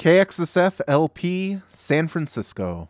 [0.00, 2.88] KXSF LP San Francisco.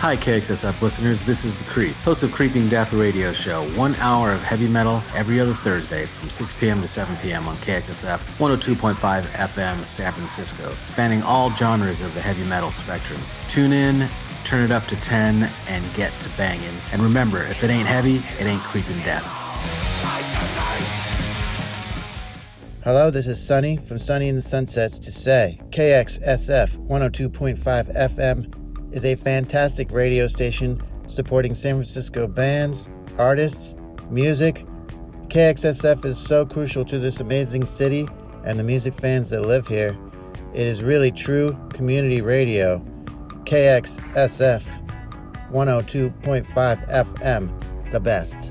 [0.00, 1.24] Hi, KXSF listeners.
[1.24, 3.70] This is The Creep, host of Creeping Death Radio Show.
[3.78, 6.80] One hour of heavy metal every other Thursday from 6 p.m.
[6.80, 7.46] to 7 p.m.
[7.46, 13.20] on KXSF 102.5 FM San Francisco, spanning all genres of the heavy metal spectrum.
[13.46, 14.08] Tune in,
[14.42, 16.74] turn it up to 10, and get to banging.
[16.90, 19.38] And remember, if it ain't heavy, it ain't creeping death.
[22.84, 27.56] Hello, this is Sunny from Sunny and the Sunsets to say KXSF 102.5
[27.94, 33.76] FM is a fantastic radio station supporting San Francisco bands, artists,
[34.10, 34.66] music.
[35.28, 38.08] KXSF is so crucial to this amazing city
[38.44, 39.96] and the music fans that live here.
[40.52, 42.84] It is really true community radio.
[43.44, 44.64] KXSF
[45.52, 48.50] 102.5 FM, the best.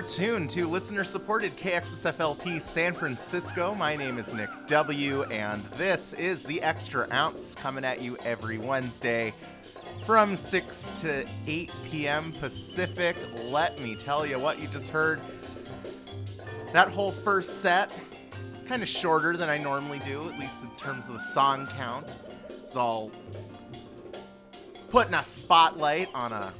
[0.00, 3.74] Are tuned to listener supported KXSFLP San Francisco.
[3.74, 8.56] My name is Nick W., and this is the Extra Ounce coming at you every
[8.56, 9.34] Wednesday
[10.06, 12.32] from 6 to 8 p.m.
[12.32, 13.14] Pacific.
[13.42, 15.20] Let me tell you what you just heard.
[16.72, 17.90] That whole first set,
[18.64, 22.06] kind of shorter than I normally do, at least in terms of the song count.
[22.48, 23.10] It's all
[24.88, 26.54] putting a spotlight on a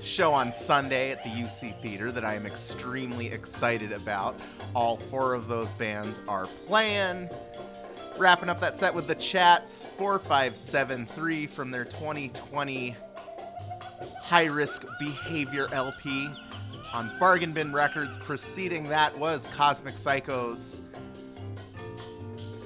[0.00, 4.38] show on Sunday at the UC Theater that I am extremely excited about.
[4.74, 7.28] All four of those bands are playing.
[8.16, 12.96] Wrapping up that set with the Chats 4573 from their 2020
[14.20, 16.28] High Risk Behavior LP
[16.92, 18.18] on Bargain Bin Records.
[18.18, 20.80] Preceding that was Cosmic Psychos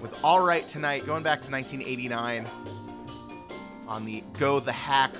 [0.00, 2.47] with All Right Tonight, going back to 1989
[3.88, 5.12] on the Go the Hack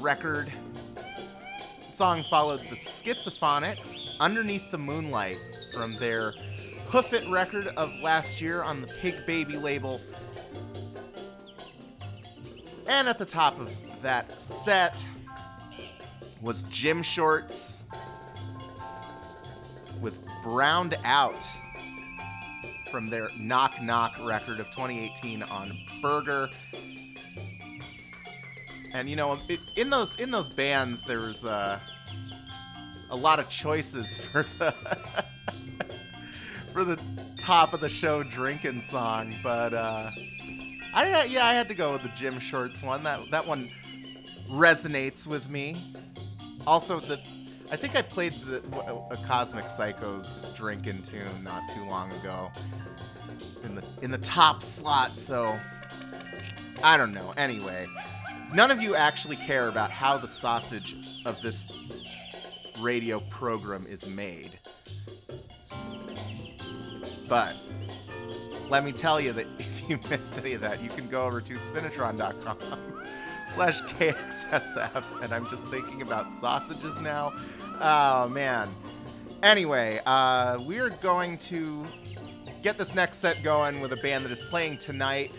[0.00, 0.52] record
[1.96, 5.38] song followed the Schizophonics, Underneath the Moonlight,
[5.72, 6.32] from their
[6.88, 10.02] Hoof It record of last year on the Pig Baby label.
[12.86, 15.02] And at the top of that set
[16.42, 17.84] was Jim Shorts
[20.02, 21.48] with Browned Out
[22.90, 26.50] from their Knock Knock record of 2018 on Burger
[28.92, 31.78] and you know, it, in those in those bands, there was uh,
[33.10, 34.74] a lot of choices for the
[36.72, 36.98] for the
[37.36, 40.10] top of the show drinking song, but uh,
[40.94, 43.02] I yeah, I had to go with the Jim Shorts one.
[43.02, 43.70] That that one
[44.48, 45.76] resonates with me.
[46.66, 47.20] Also, the
[47.70, 48.62] I think I played the,
[49.10, 52.50] a Cosmic Psychos drinking tune not too long ago
[53.64, 55.16] in the in the top slot.
[55.16, 55.58] So
[56.82, 57.32] I don't know.
[57.36, 57.86] Anyway,
[58.54, 61.64] none of you actually care about how the sausage of this
[62.80, 64.58] radio program is made.
[67.28, 67.56] But
[68.68, 71.40] let me tell you that if you missed any of that, you can go over
[71.40, 72.58] to spinitron.com
[73.46, 75.22] slash KXSF.
[75.22, 77.32] And I'm just thinking about sausages now.
[77.80, 78.68] Oh, man.
[79.42, 81.84] Anyway, uh, we're going to
[82.62, 85.30] get this next set going with a band that is playing tonight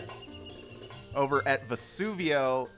[1.14, 2.68] over at Vesuvio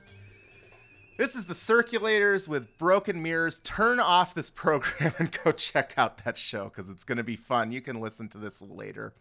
[1.21, 3.61] this is the Circulators with Broken Mirrors.
[3.61, 7.37] Turn off this program and go check out that show because it's going to be
[7.37, 7.73] fun.
[7.73, 9.13] You can listen to this later.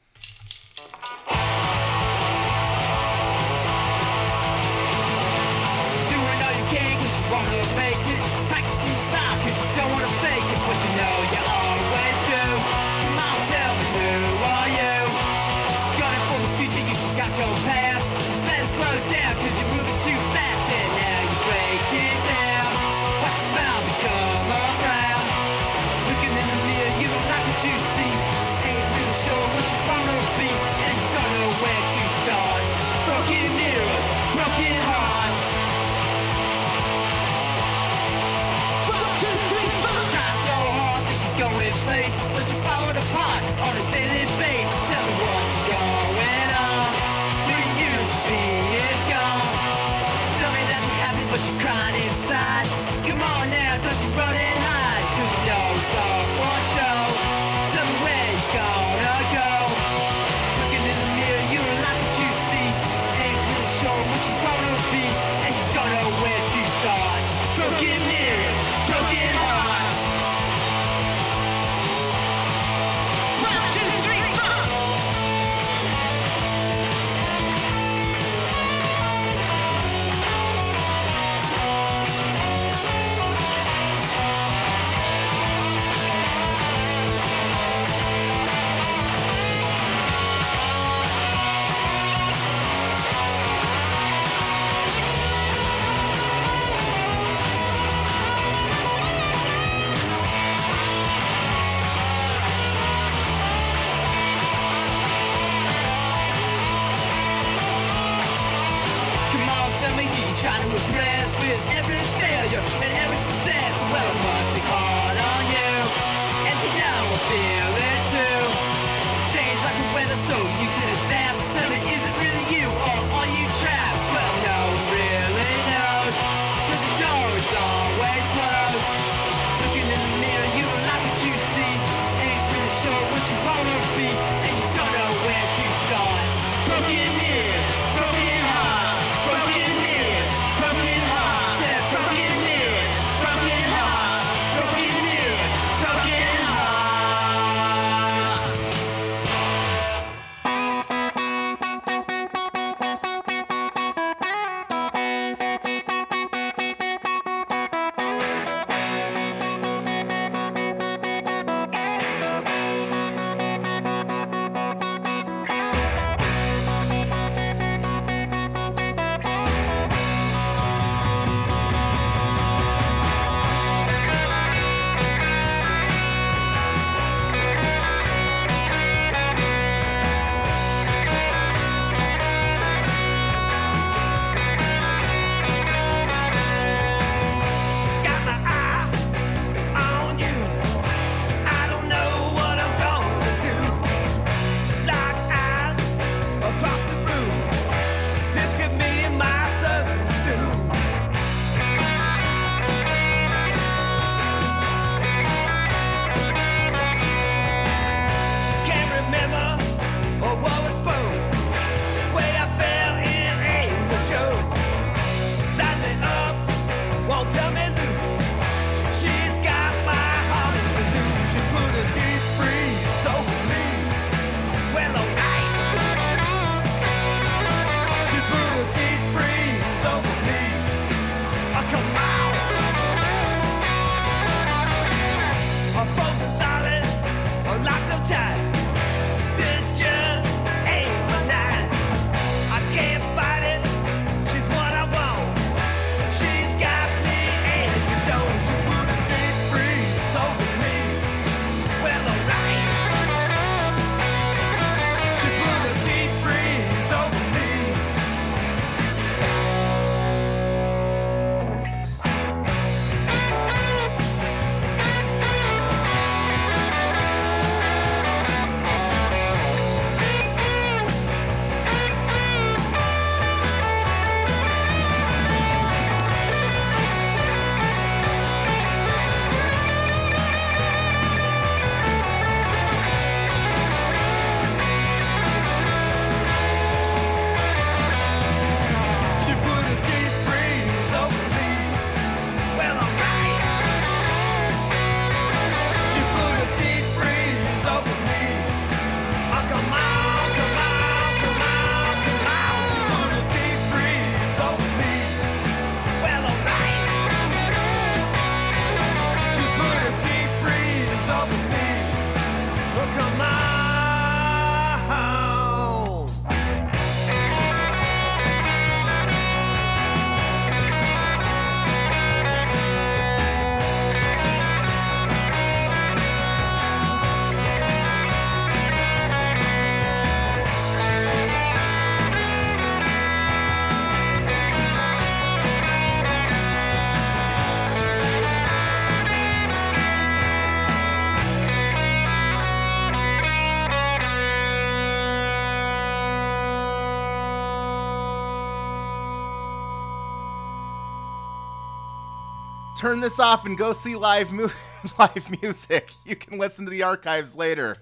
[352.79, 354.47] turn this off and go see live mu-
[354.99, 355.91] live music.
[356.05, 357.75] You can listen to the archives later.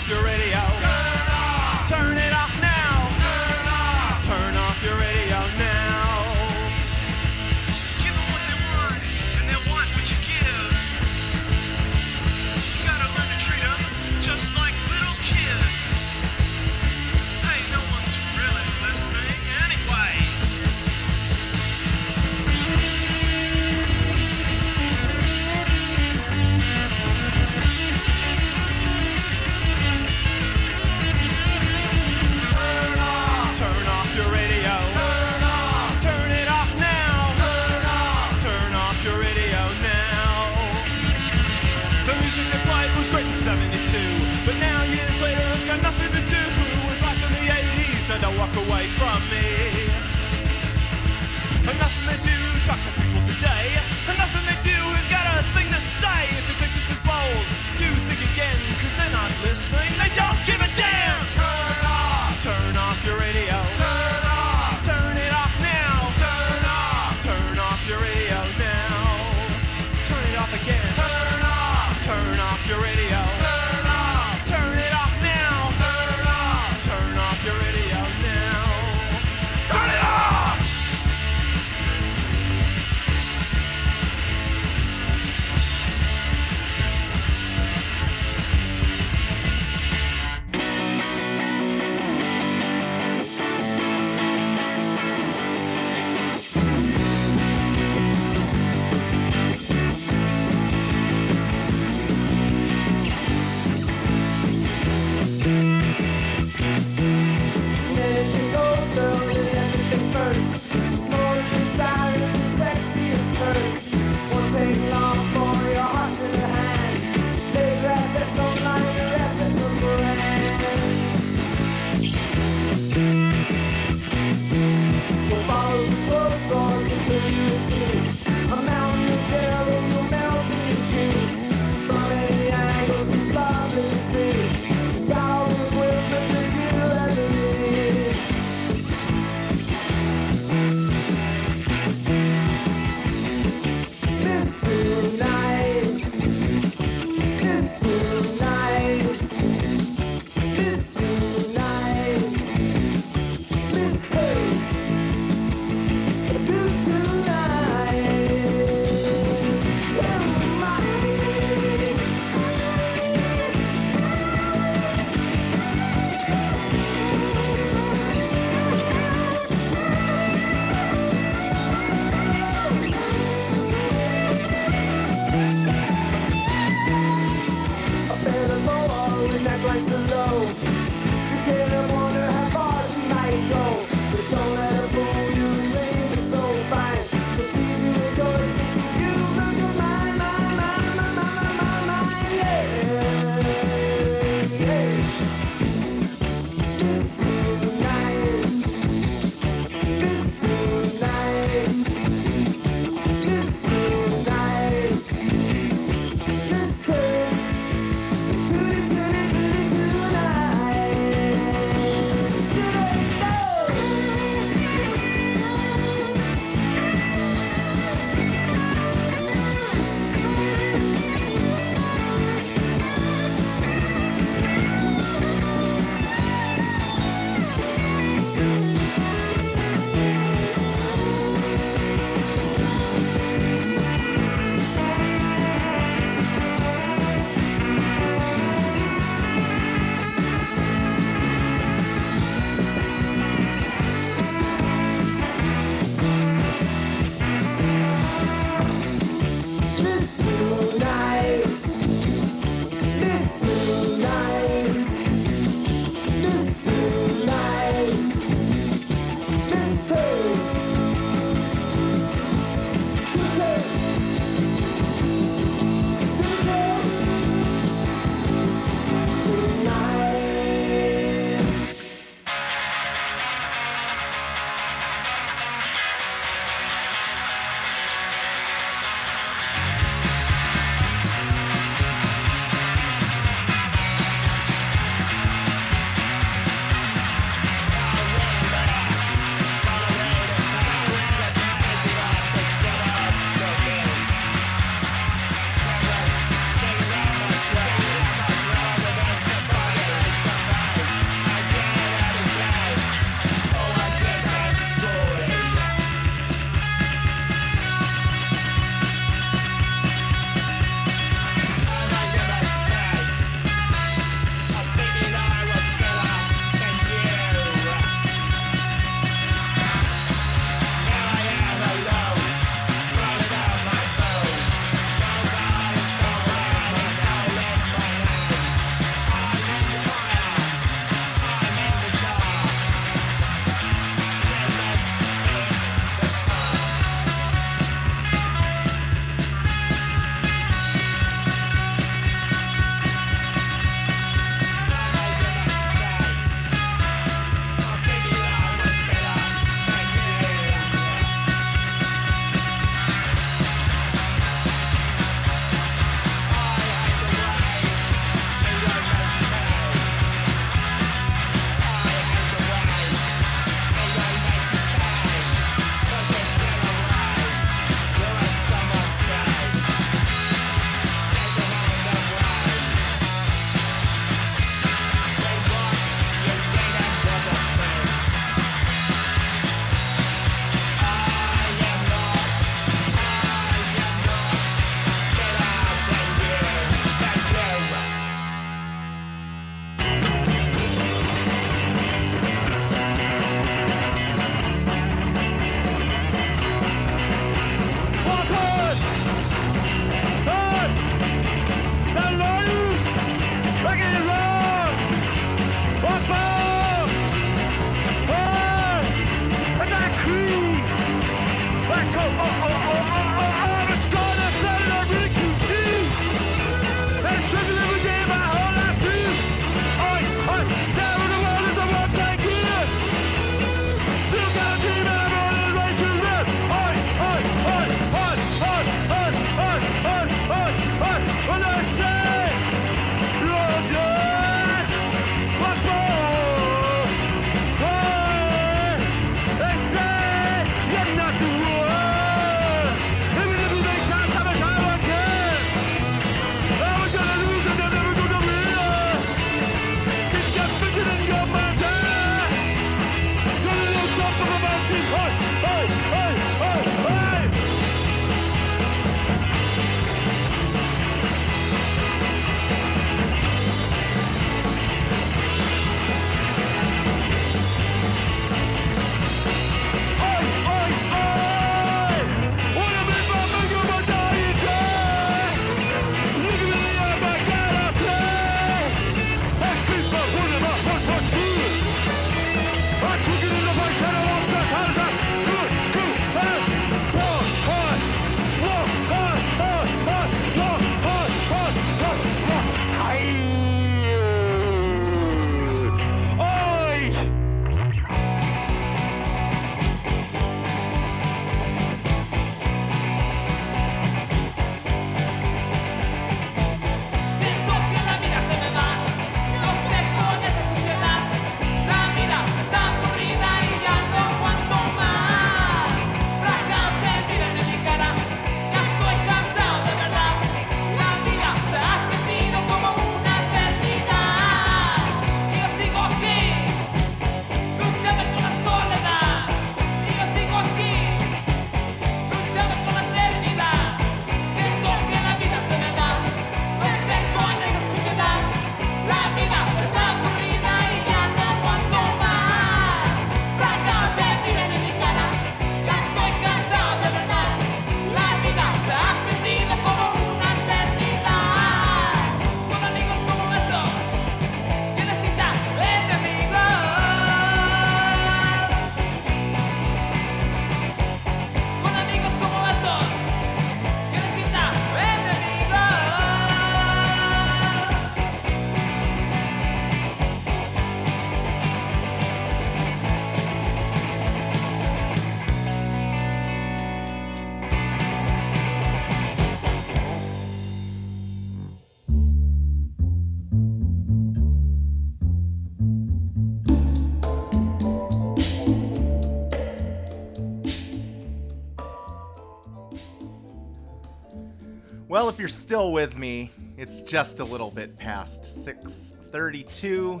[595.04, 600.00] Well, if you're still with me, it's just a little bit past 6:32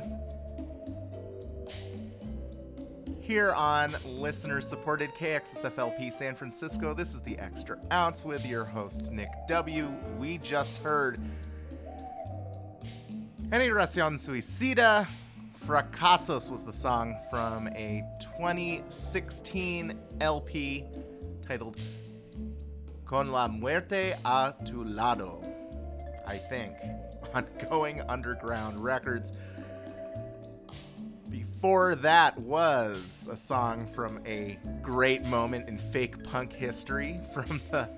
[3.20, 6.94] here on listener supported KXSFLP San Francisco.
[6.94, 9.94] This is the Extra Ounce with your host Nick W.
[10.18, 11.18] We just heard
[13.52, 15.06] "Any Generación Suicida.
[15.66, 18.02] Fracasos was the song from a
[18.38, 20.86] 2016 LP
[21.46, 21.76] titled
[23.04, 25.42] Con la muerte a tu lado,
[26.26, 26.74] I think,
[27.34, 29.36] on Going Underground Records.
[31.30, 37.88] Before that was a song from a great moment in fake punk history from the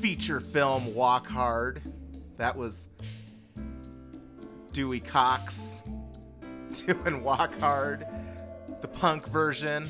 [0.00, 1.82] feature film Walk Hard.
[2.36, 2.90] That was
[4.72, 5.82] Dewey Cox
[6.86, 8.06] doing Walk Hard,
[8.82, 9.88] the punk version,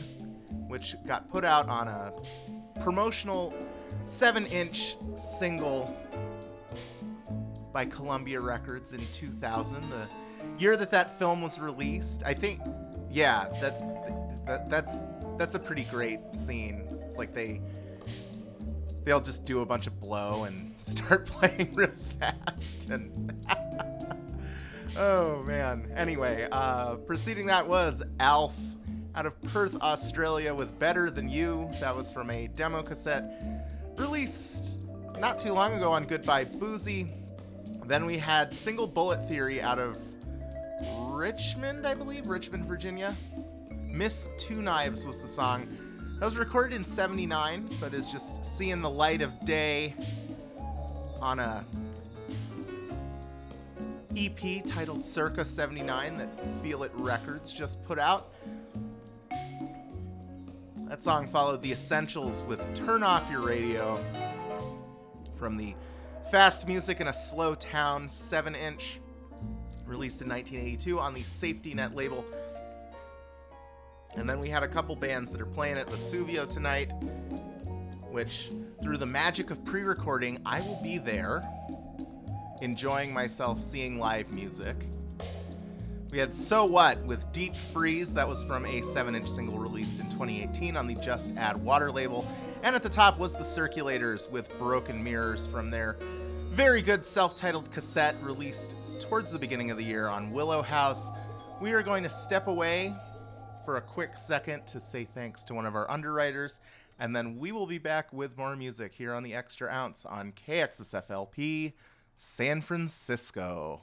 [0.69, 2.13] which got put out on a
[2.81, 3.53] promotional
[4.07, 5.93] 7 inch single
[7.73, 10.09] by Columbia Records in 2000, the
[10.59, 12.23] year that that film was released.
[12.25, 12.61] I think,
[13.11, 13.91] yeah, that's
[14.47, 15.03] that, that's
[15.37, 16.87] that's a pretty great scene.
[17.03, 17.61] It's like they
[19.05, 23.45] they'll just do a bunch of blow and start playing real fast and
[24.97, 28.59] oh man anyway uh preceding that was alf
[29.15, 33.66] out of perth australia with better than you that was from a demo cassette
[34.17, 34.87] released
[35.21, 37.07] not too long ago on goodbye boozy.
[37.85, 39.99] Then we had single bullet theory out of
[41.11, 43.15] richmond i believe richmond virginia.
[43.85, 45.69] Miss two knives was the song.
[46.19, 49.95] That was recorded in 79 but is just seeing the light of day
[51.21, 51.63] on a
[54.17, 58.29] EP titled Circa 79 that Feel It Records just put out.
[60.89, 64.01] That song followed The Essentials with Turn Off Your Radio
[65.35, 65.75] from the
[66.31, 69.01] Fast Music in a Slow Town 7 inch,
[69.85, 72.25] released in 1982 on the Safety Net label.
[74.17, 76.93] And then we had a couple bands that are playing at Vesuvio tonight,
[78.09, 81.43] which, through the magic of pre recording, I will be there
[82.63, 84.77] enjoying myself seeing live music.
[86.13, 89.99] We had So What with Deep Freeze, that was from a 7 inch single released
[90.01, 92.27] in 2018 on the Just Add Water label.
[92.63, 95.97] And at the top was The Circulators with Broken Mirrors from their
[96.51, 101.11] very good self titled cassette released towards the beginning of the year on Willow House.
[101.61, 102.95] We are going to step away
[103.65, 106.61] for a quick second to say thanks to one of our underwriters,
[107.01, 110.33] and then we will be back with more music here on the Extra Ounce on
[110.33, 111.73] KXSFLP
[112.15, 113.83] San Francisco.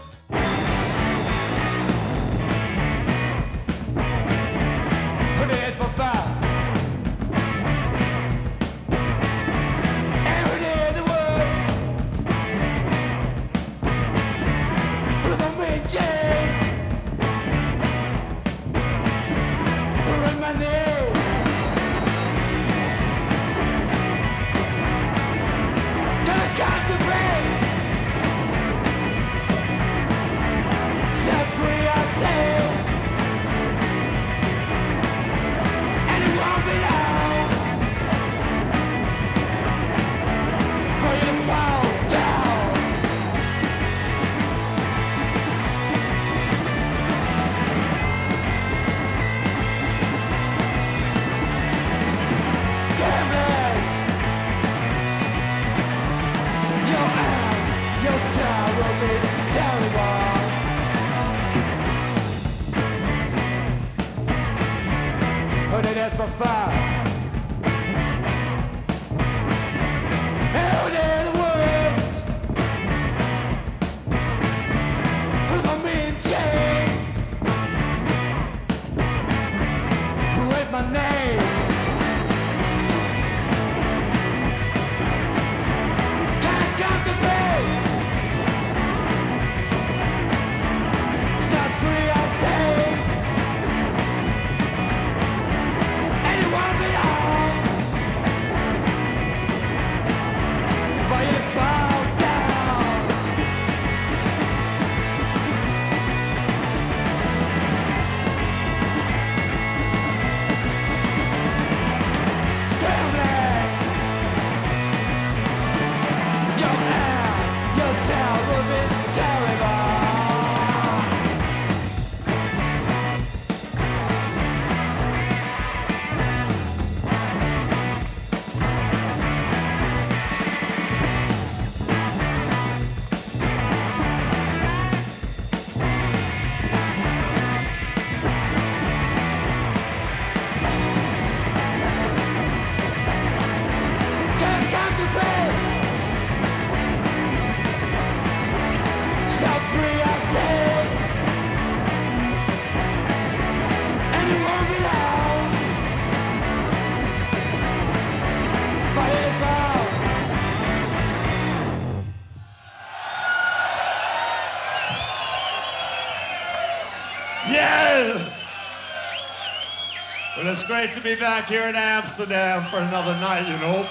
[170.81, 173.85] great to be back here in Amsterdam for another night, you know.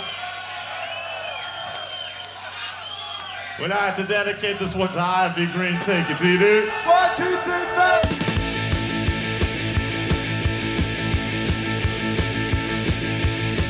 [3.61, 6.69] When I have to dedicate this one to Ivy Green, take it, you do?
[6.87, 8.01] One, two, three, four.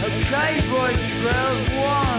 [0.07, 2.10] Okay, boys and girls, one.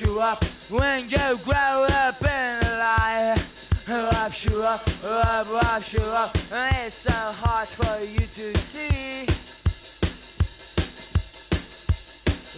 [0.00, 3.88] you up when you grow up in life.
[3.88, 9.26] Laps you up, love laps you up, and it's so hard for you to see.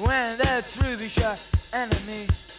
[0.05, 1.37] When the truth is your
[1.73, 2.50] enemy.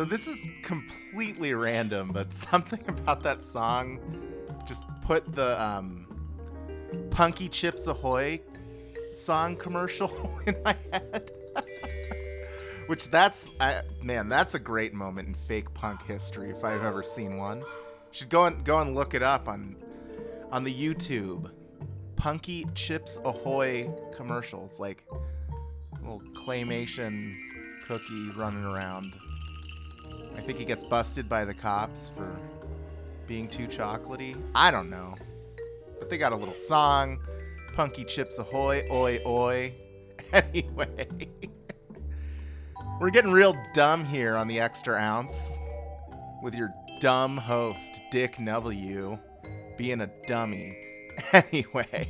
[0.00, 4.00] So this is completely random, but something about that song
[4.66, 6.06] just put the um,
[7.10, 8.40] Punky Chips Ahoy
[9.12, 10.08] song commercial
[10.46, 11.30] in my head.
[12.86, 17.02] Which that's I, man, that's a great moment in fake punk history if I've ever
[17.02, 17.62] seen one.
[18.10, 19.76] Should go and go and look it up on
[20.50, 21.50] on the YouTube.
[22.16, 23.86] Punky Chips Ahoy
[24.16, 24.64] commercial.
[24.64, 27.36] It's like a little claymation
[27.86, 29.12] cookie running around.
[30.36, 32.36] I think he gets busted by the cops for
[33.26, 34.36] being too chocolatey.
[34.54, 35.14] I don't know.
[35.98, 37.20] But they got a little song.
[37.74, 39.74] Punky Chips Ahoy, oi, oi.
[40.32, 41.08] Anyway,
[43.00, 45.58] we're getting real dumb here on the Extra Ounce
[46.40, 49.18] with your dumb host, Dick W,
[49.76, 50.76] being a dummy.
[51.32, 52.08] Anyway,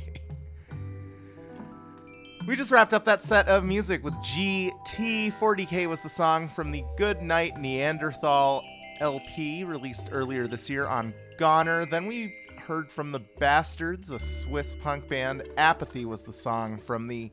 [2.47, 5.31] we just wrapped up that set of music with GT.
[5.31, 8.63] 40K was the song from the Good Night Neanderthal
[8.99, 11.85] LP released earlier this year on Goner.
[11.85, 12.35] Then we
[12.65, 15.43] heard from the Bastards, a Swiss punk band.
[15.57, 17.31] Apathy was the song from the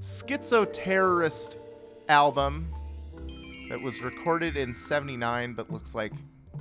[0.00, 1.58] Schizo Terrorist
[2.08, 2.72] album
[3.68, 6.12] that was recorded in 79 but looks like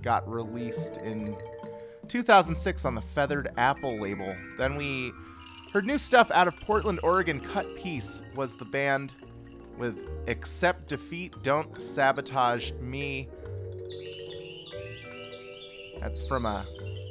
[0.01, 1.35] got released in
[2.07, 4.35] 2006 on the Feathered Apple label.
[4.57, 5.13] Then we
[5.73, 7.39] heard new stuff out of Portland, Oregon.
[7.39, 9.13] Cut Piece was the band
[9.77, 13.29] with Accept Defeat, Don't Sabotage Me.
[15.99, 16.65] That's from a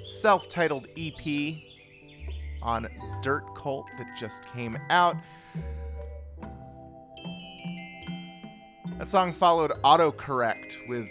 [0.05, 1.57] self titled EP
[2.63, 2.89] on
[3.23, 5.17] Dirt Cult that just came out.
[8.99, 11.09] That song followed Autocorrect with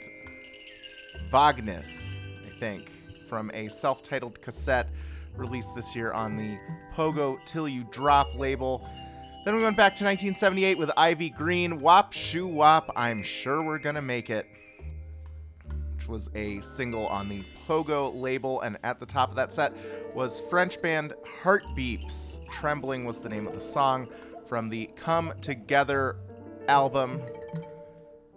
[1.32, 2.90] Vagnus, I think,
[3.30, 4.90] from a self titled cassette
[5.38, 6.58] released this year on the
[6.96, 8.88] Pogo Till You Drop label.
[9.46, 13.78] Then we went back to 1978 with Ivy Green, Wop Shoo Wop, I'm Sure We're
[13.78, 14.48] Gonna Make It,
[15.94, 18.62] which was a single on the Pogo label.
[18.62, 19.76] And at the top of that set
[20.16, 21.14] was French band
[21.44, 22.42] Heartbeeps.
[22.50, 24.08] Trembling was the name of the song
[24.48, 26.18] from the Come Together
[26.68, 27.22] album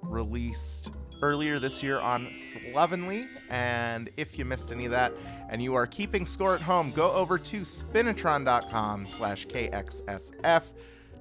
[0.03, 0.93] released
[1.23, 3.27] earlier this year on Slovenly.
[3.51, 5.13] And if you missed any of that
[5.49, 10.73] and you are keeping score at home, go over to spinitron.com slash KXSF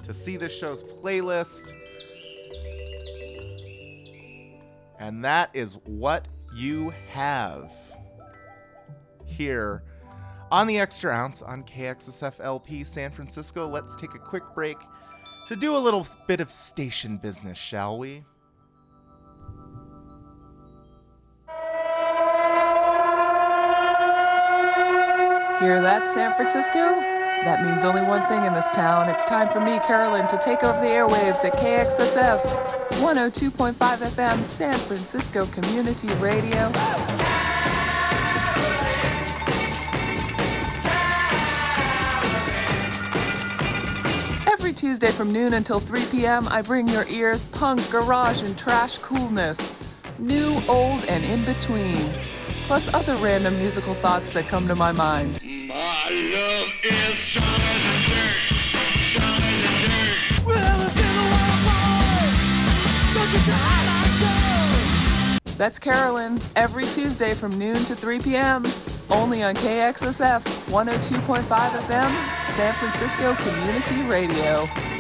[0.04, 1.74] to see this show's playlist.
[5.00, 7.72] And that is what you have
[9.26, 9.84] here
[10.52, 13.68] on the Extra Ounce on KXSF LP San Francisco.
[13.68, 14.78] Let's take a quick break
[15.48, 18.24] to do a little bit of station business, shall we?
[25.60, 26.78] Hear that, San Francisco?
[26.78, 29.10] That means only one thing in this town.
[29.10, 32.42] It's time for me, Carolyn, to take over the airwaves at KXSF
[33.02, 36.72] 102.5 FM San Francisco Community Radio.
[44.52, 49.00] Every Tuesday from noon until 3 p.m., I bring your ears punk, garage, and trash
[49.00, 49.76] coolness.
[50.20, 51.98] New, old, and in between.
[52.68, 55.37] Plus other random musical thoughts that come to my mind.
[65.58, 68.64] That's Carolyn, every Tuesday from noon to 3 p.m.
[69.10, 74.97] Only on KXSF 102.5 FM, San Francisco Community Radio.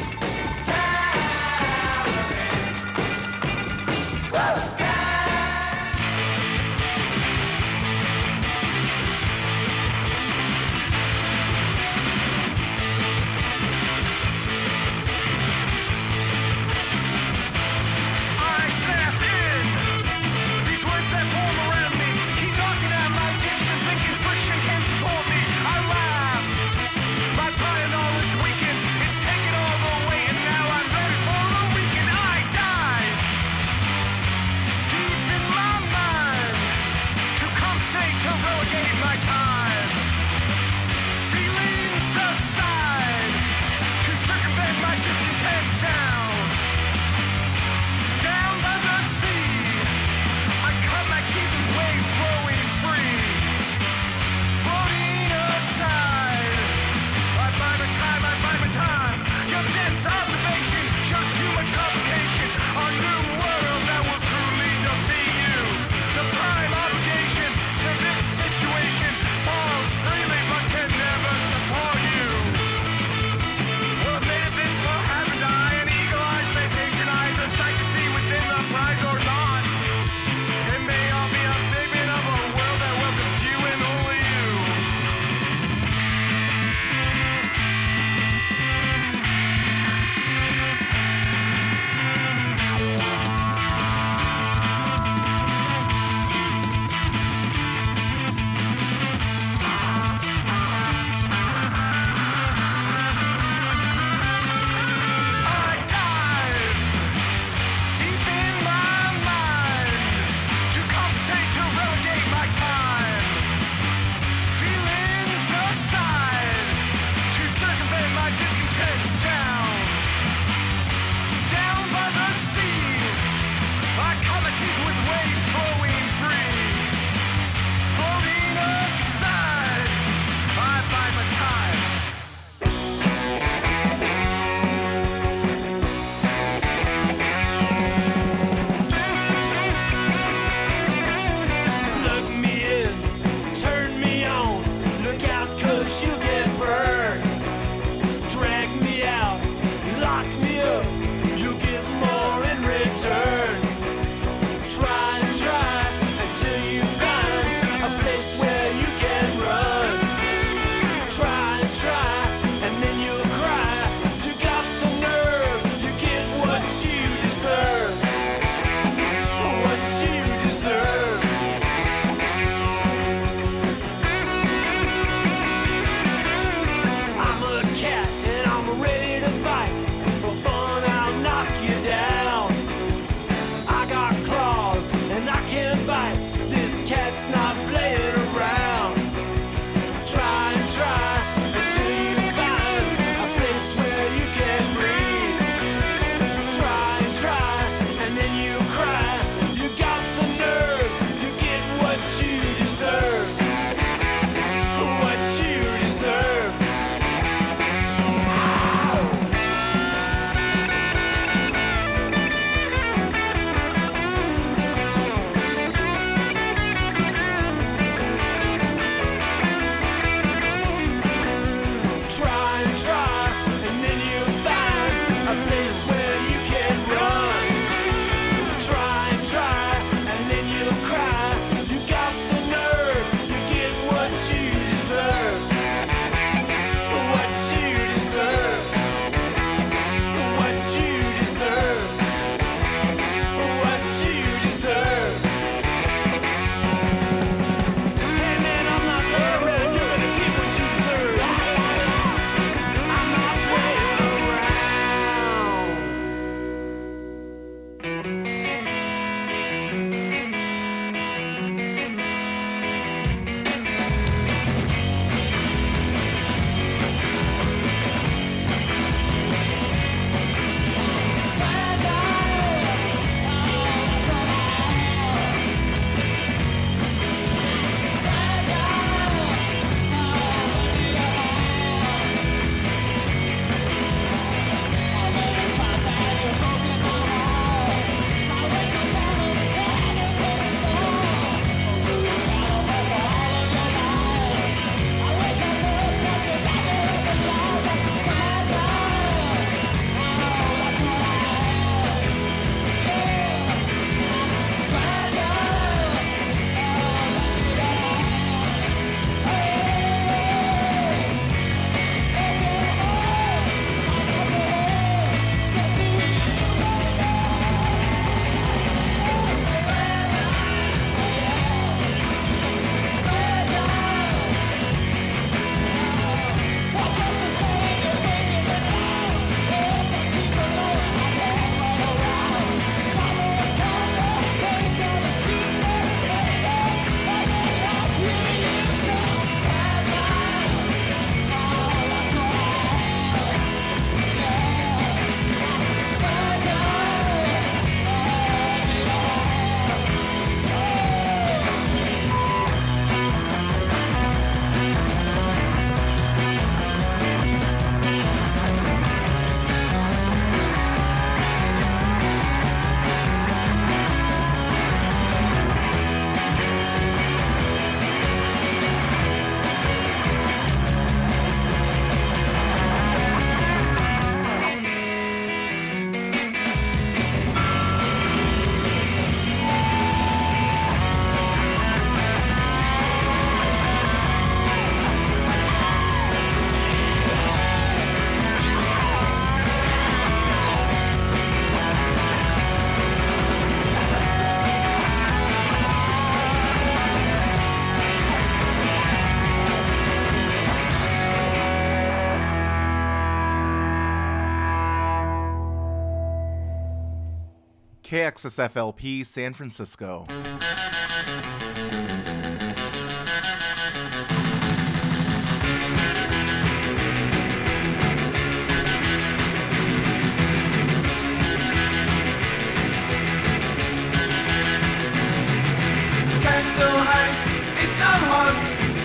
[407.87, 410.05] KXSFLP San Francisco.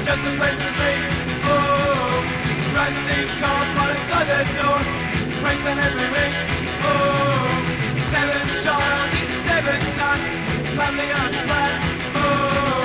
[0.04, 1.02] just a place to sleep.
[1.44, 2.22] Oh,
[2.74, 4.78] rusty car parts on the door,
[5.42, 6.34] racing every week.
[6.84, 7.51] Oh
[9.62, 10.18] private son,
[10.76, 11.08] family.
[12.14, 12.82] Oh,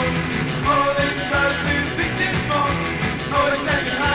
[0.69, 2.77] all this goes to victims' form,
[3.33, 4.06] always second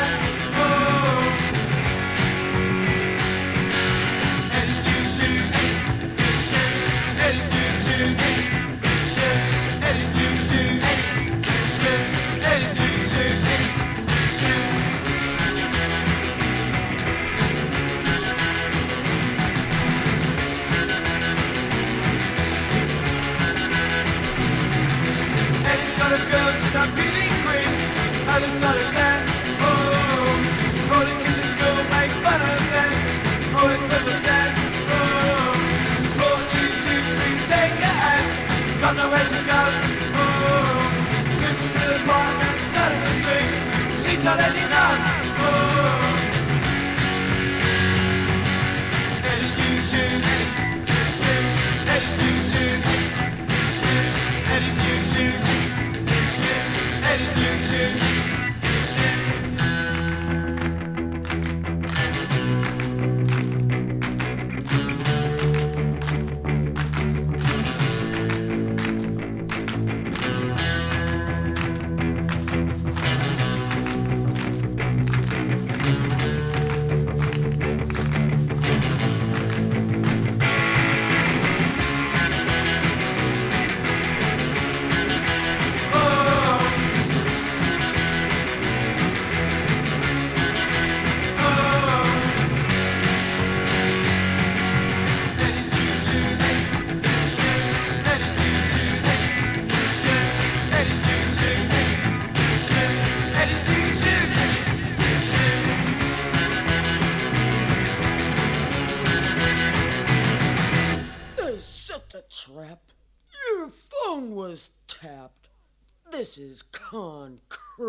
[44.23, 45.12] ciò dell'inanno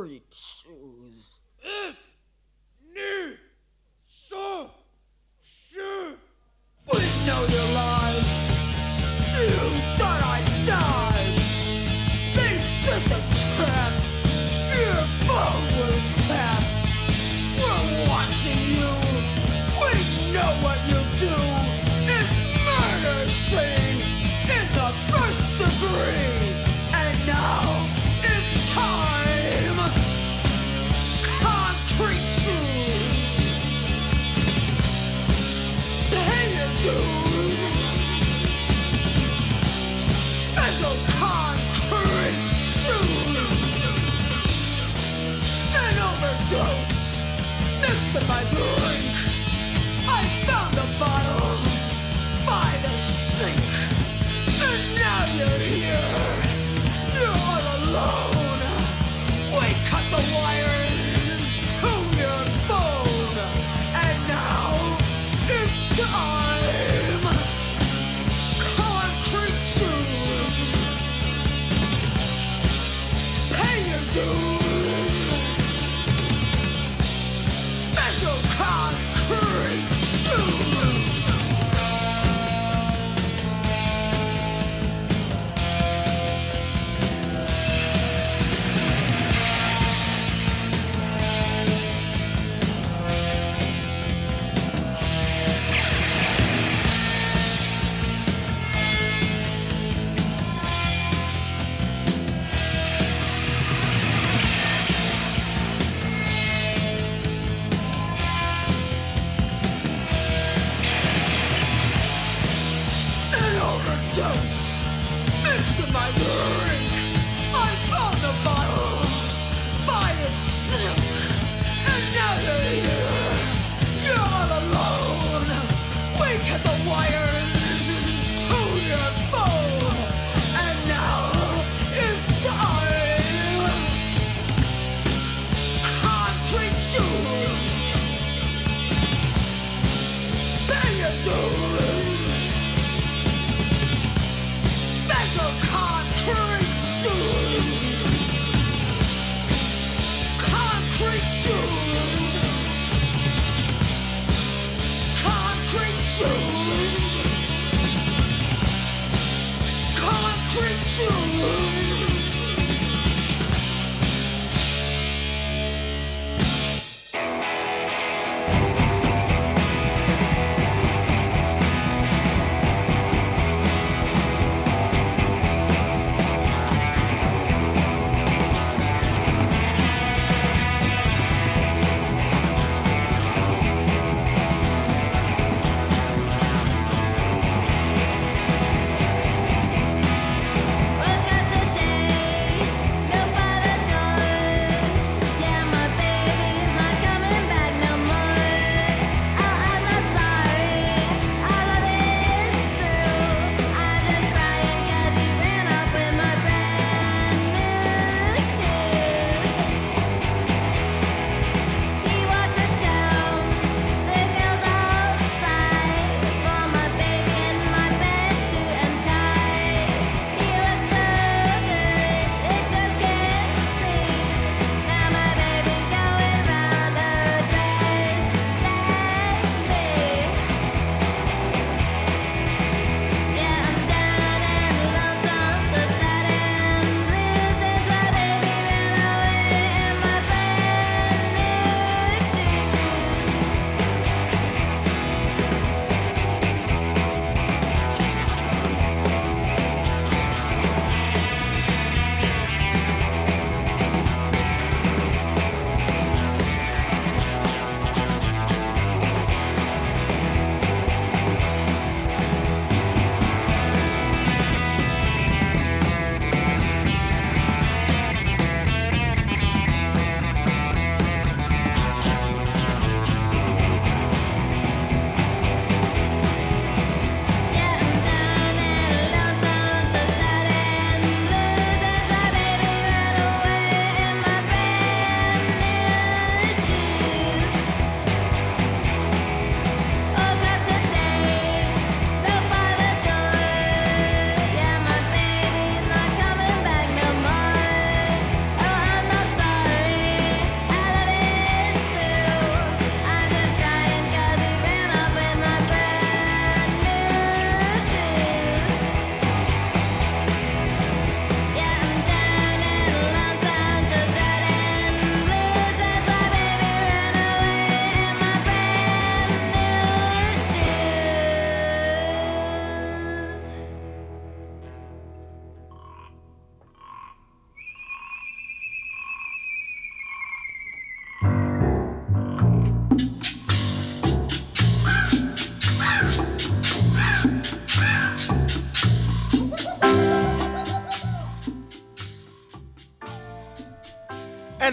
[0.03, 0.21] very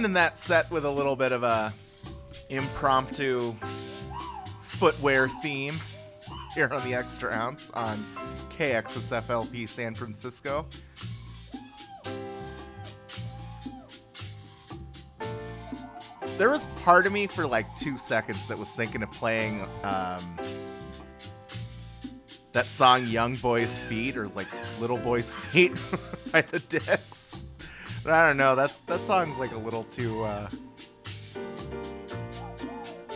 [0.01, 1.71] ending that set with a little bit of a
[2.49, 3.53] impromptu
[4.63, 5.75] footwear theme
[6.55, 7.99] here on the Extra Ounce on
[8.49, 10.65] KXSFLP San Francisco.
[16.39, 20.39] There was part of me for like two seconds that was thinking of playing um,
[22.53, 24.49] that song "Young Boy's Feet" or like
[24.81, 25.73] "Little Boy's Feet"
[26.33, 27.45] by the Dicks.
[28.07, 28.55] I don't know.
[28.55, 30.49] That's that song's like a little too, uh,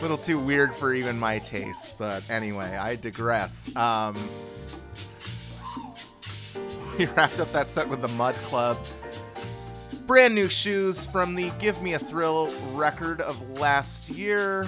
[0.01, 1.97] little too weird for even my taste.
[1.97, 3.75] But anyway, I digress.
[3.75, 4.15] Um,
[6.97, 8.77] we wrapped up that set with the Mud Club.
[10.05, 14.67] Brand new shoes from the Give Me a Thrill record of last year.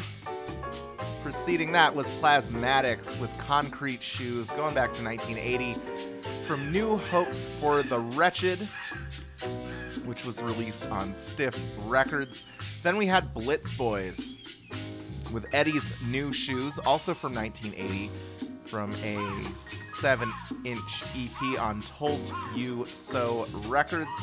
[1.22, 5.74] Preceding that was Plasmatics with Concrete Shoes, going back to 1980.
[6.48, 8.68] From New Hope for the Wretched,
[10.08, 12.46] which was released on Stiff Records.
[12.82, 14.38] Then we had Blitz Boys
[15.34, 18.10] with Eddie's New Shoes, also from 1980,
[18.66, 20.32] from a 7
[20.64, 24.22] inch EP on Told You So Records.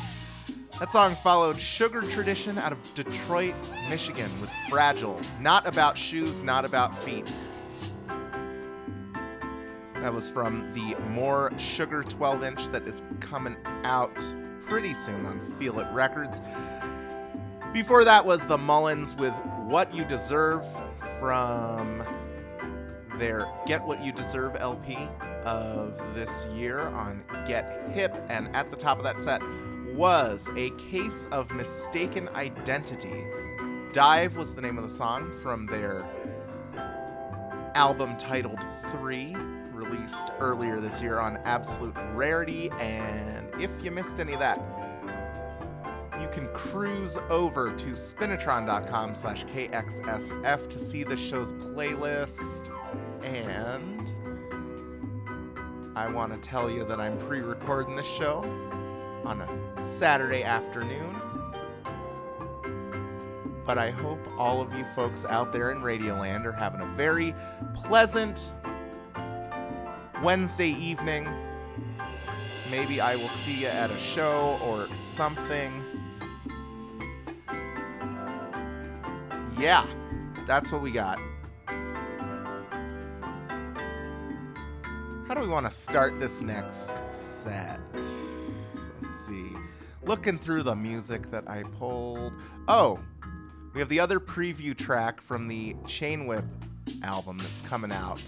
[0.79, 3.53] That song followed Sugar Tradition out of Detroit,
[3.87, 5.21] Michigan with Fragile.
[5.39, 7.31] Not about shoes, not about feet.
[10.01, 14.21] That was from the More Sugar 12 inch that is coming out
[14.67, 16.41] pretty soon on Feel It Records.
[17.73, 19.33] Before that was the Mullins with
[19.67, 20.65] What You Deserve
[21.19, 22.03] from
[23.17, 24.97] their Get What You Deserve LP
[25.43, 28.15] of this year on Get Hip.
[28.29, 29.41] And at the top of that set
[29.93, 33.23] was A Case of Mistaken Identity.
[33.93, 36.05] Dive was the name of the song from their
[37.75, 38.59] album titled
[38.91, 39.35] 3,
[39.75, 42.69] released earlier this year on Absolute Rarity.
[42.79, 44.59] And if you missed any of that,
[46.19, 52.71] you can cruise over to spinitron.com slash kxsf to see the show's playlist.
[53.23, 54.11] And
[55.95, 58.43] I want to tell you that I'm pre-recording this show
[59.25, 61.15] on a Saturday afternoon.
[63.65, 67.33] But I hope all of you folks out there in Radioland are having a very
[67.73, 68.53] pleasant
[70.25, 71.29] Wednesday evening.
[72.71, 75.85] Maybe I will see you at a show or something.
[79.59, 79.85] Yeah,
[80.47, 81.19] that's what we got.
[85.27, 87.79] How do we want to start this next set?
[87.93, 88.07] Let's
[89.27, 89.51] see.
[90.01, 92.33] Looking through the music that I pulled.
[92.67, 92.97] Oh,
[93.75, 96.45] we have the other preview track from the Chain Whip
[97.03, 98.23] album that's coming out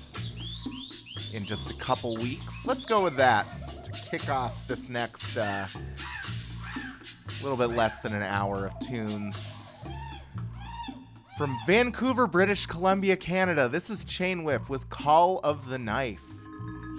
[1.34, 2.66] in just a couple weeks.
[2.66, 3.46] Let's go with that
[3.84, 5.68] to kick off this next uh,
[7.42, 9.54] little bit less than an hour of tunes.
[11.38, 16.26] From Vancouver, British Columbia, Canada, this is Chain Whip with Call of the Knife.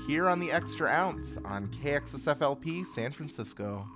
[0.07, 3.87] Here on the Extra Ounce on KXSFLP San Francisco.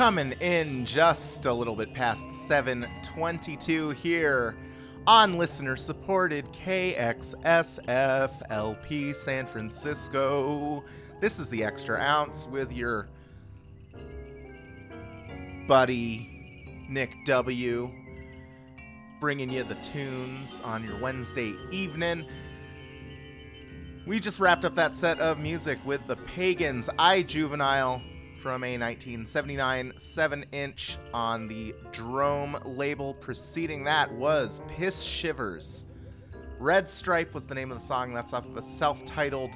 [0.00, 4.56] Coming in just a little bit past 722 here
[5.06, 7.44] on listener supported KXSFLP
[9.14, 10.82] San Francisco.
[11.20, 13.10] This is the Extra Ounce with your
[15.68, 17.92] buddy Nick W.
[19.20, 22.26] Bringing you the tunes on your Wednesday evening.
[24.06, 28.00] We just wrapped up that set of music with the Pagans, I Juvenile,
[28.40, 33.12] from a 1979 7 inch on the Drome label.
[33.12, 35.86] Preceding that was Piss Shivers.
[36.58, 38.14] Red Stripe was the name of the song.
[38.14, 39.50] That's off of a self titled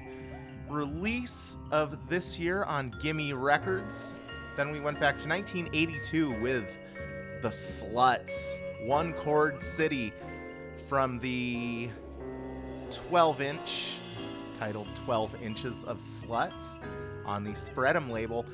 [0.69, 4.15] release of this year on Gimme Records.
[4.55, 6.79] Then we went back to 1982 with
[7.41, 10.13] The Sluts, One Chord City
[10.89, 11.89] from the
[12.91, 13.99] 12 inch
[14.55, 16.81] titled 12 Inches of Sluts
[17.25, 18.47] on the Spread'em label.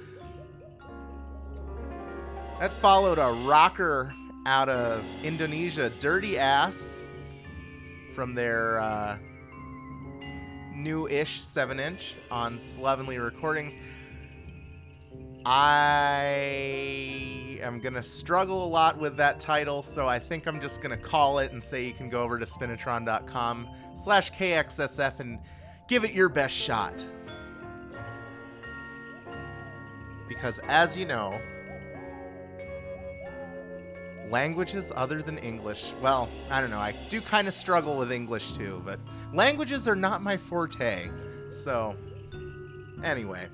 [2.61, 4.13] That followed a rocker
[4.45, 7.07] out of Indonesia, Dirty Ass,
[8.13, 9.17] from their uh,
[10.75, 13.79] new ish 7 inch on Slovenly Recordings.
[15.47, 16.27] I
[17.63, 20.95] am going to struggle a lot with that title, so I think I'm just going
[20.95, 25.39] to call it and say you can go over to spinitron.com slash KXSF and
[25.89, 27.07] give it your best shot.
[30.29, 31.41] Because as you know,
[34.31, 38.53] languages other than English, well, I don't know, I do kind of struggle with English
[38.53, 38.99] too, but
[39.35, 41.11] languages are not my forte.
[41.51, 41.97] So,
[43.03, 43.49] anyway,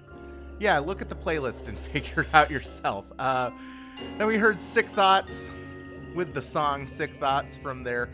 [0.60, 3.10] yeah, look at the playlist and figure it out yourself.
[3.18, 3.50] Uh,
[4.18, 5.50] then we heard Sick Thoughts
[6.14, 8.10] with the song Sick Thoughts from their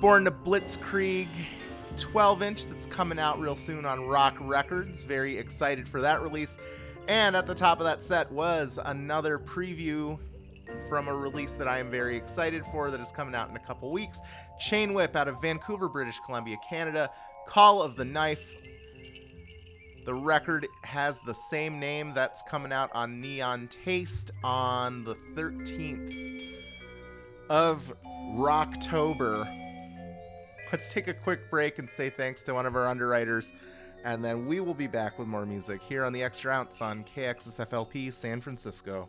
[0.00, 1.28] Born to Blitzkrieg
[1.96, 5.02] 12 inch that's coming out real soon on Rock Records.
[5.02, 6.56] Very excited for that release.
[7.08, 10.18] And at the top of that set was another preview
[10.88, 13.60] from a release that I am very excited for that is coming out in a
[13.60, 14.20] couple weeks.
[14.58, 17.10] Chain Whip out of Vancouver, British Columbia, Canada.
[17.46, 18.56] Call of the Knife.
[20.04, 26.56] The record has the same name that's coming out on Neon Taste on the 13th
[27.50, 27.92] of
[28.32, 29.46] Rocktober.
[30.72, 33.54] Let's take a quick break and say thanks to one of our underwriters,
[34.04, 37.04] and then we will be back with more music here on the Extra Ounce on
[37.04, 39.08] KXSFLP San Francisco.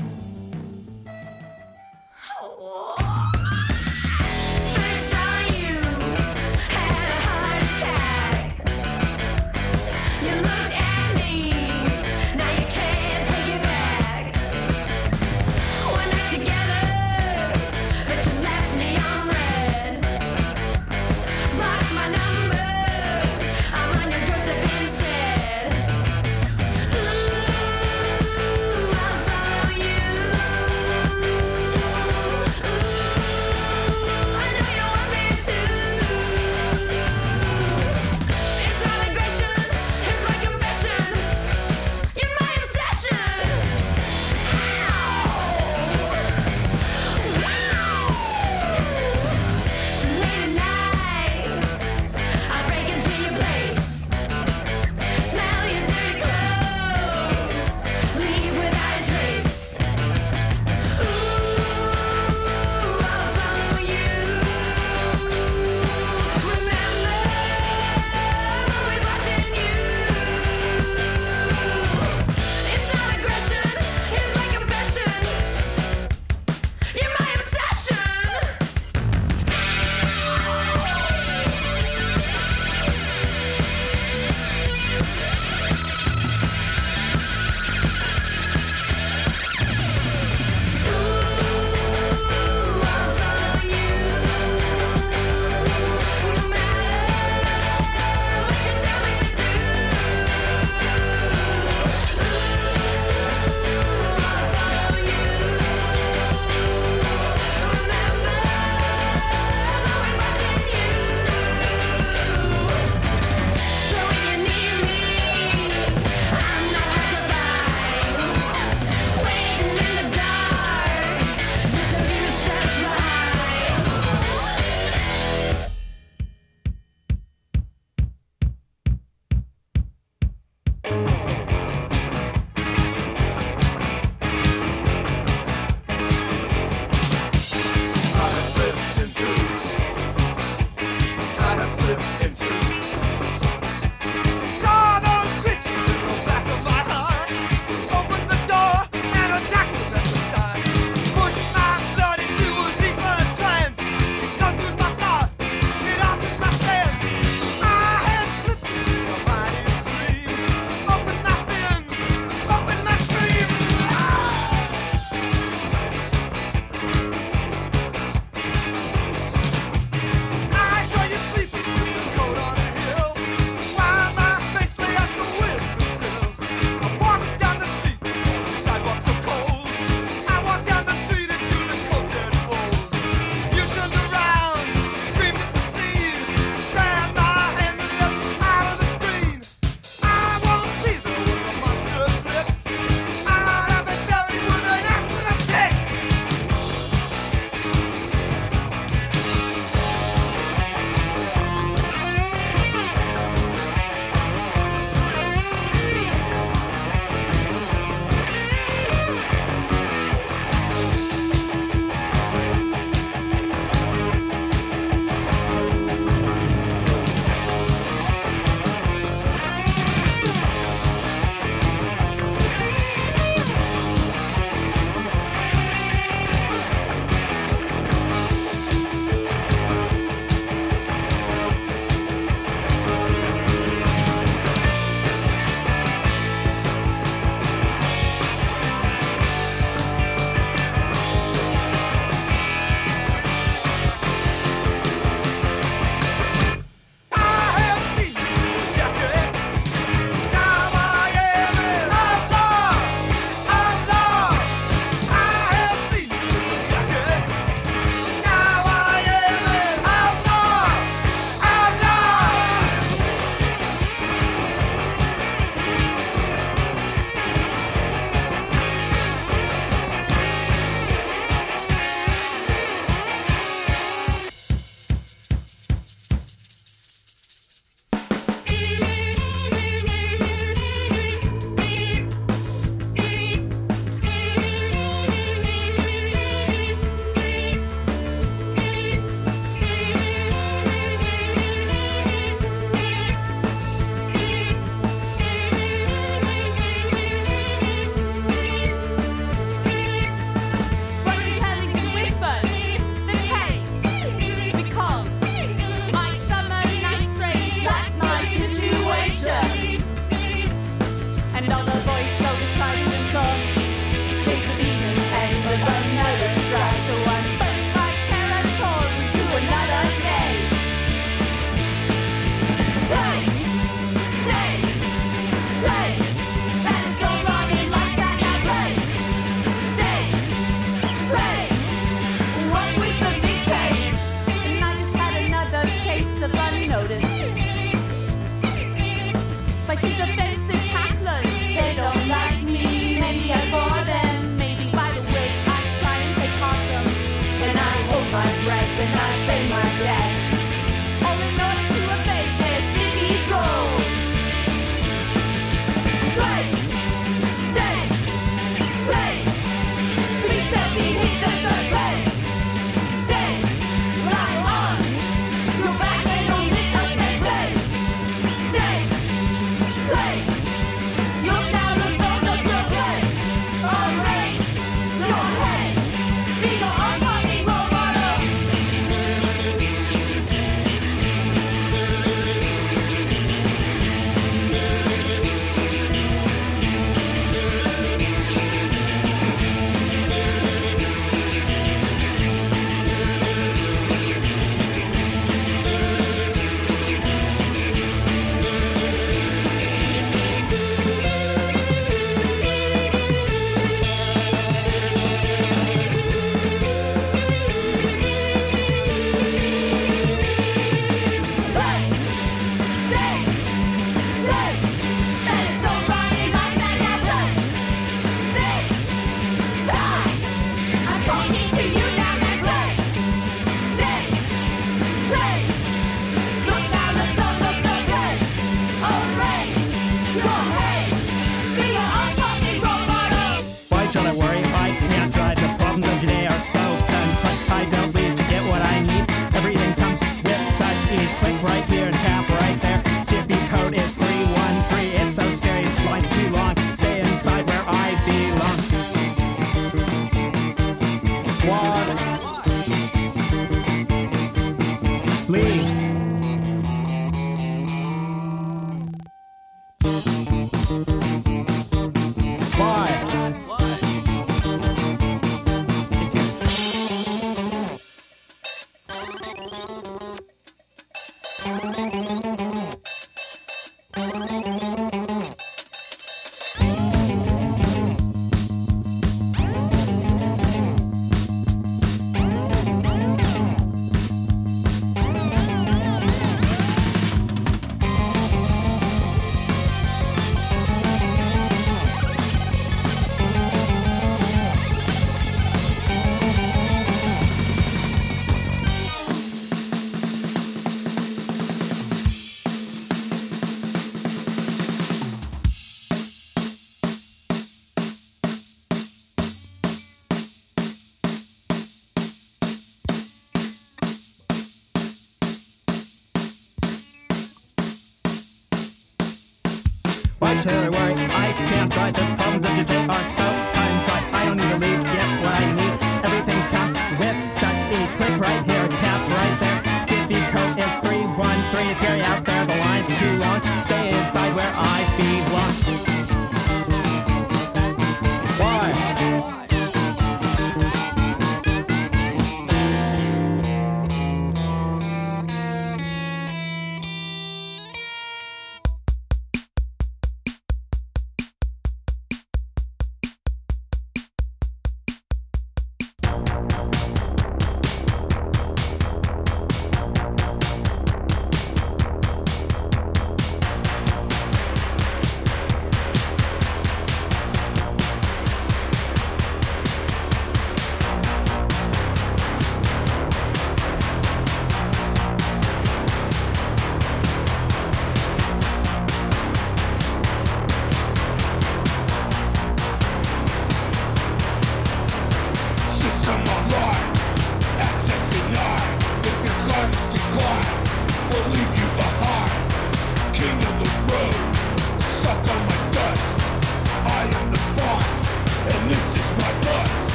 [520.45, 521.93] why I can't drive.
[521.93, 523.23] The problems of today are so
[523.53, 524.13] contrite.
[524.13, 525.75] I don't need to leave, get what I need.
[526.05, 527.91] Everything's tapped with such ease.
[527.91, 529.59] Click right here, tap right there.
[529.85, 531.69] CSP code is 313.
[531.69, 532.45] It's here out there.
[532.45, 533.41] The line's too long.
[533.61, 535.90] Stay inside where I belong.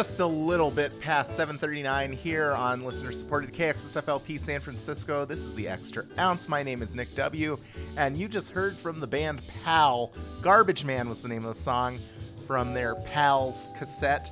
[0.00, 5.26] Just a little bit past 7:39 here on listener-supported KXSFLP San Francisco.
[5.26, 6.48] This is the Extra Ounce.
[6.48, 7.58] My name is Nick W,
[7.98, 10.10] and you just heard from the band Pal.
[10.40, 11.98] Garbage Man was the name of the song
[12.46, 14.30] from their Pals cassette,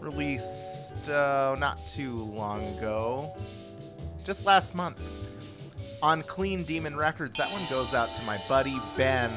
[0.00, 3.36] released uh, not too long ago,
[4.24, 4.98] just last month
[6.02, 7.36] on Clean Demon Records.
[7.36, 9.30] That one goes out to my buddy Ben,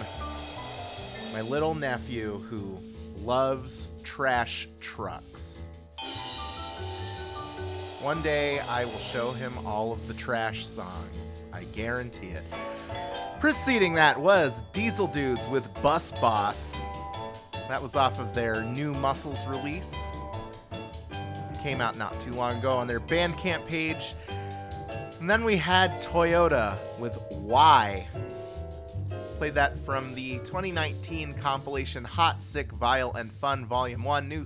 [1.34, 2.80] my little nephew who
[3.26, 5.65] loves trash trucks.
[8.06, 11.48] One day I will show him all of the trash songs.
[11.52, 12.44] I guarantee it.
[13.40, 16.84] Preceding that was Diesel Dudes with Bus Boss.
[17.68, 20.12] That was off of their New Muscles release.
[21.64, 24.14] Came out not too long ago on their Bandcamp page.
[25.20, 28.08] And then we had Toyota with Why.
[29.40, 34.30] Played that from the 2019 compilation Hot, Sick, Vile, and Fun Volume 1.
[34.30, 34.46] New,